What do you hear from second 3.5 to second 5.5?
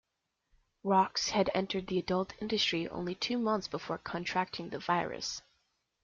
before contracting the virus.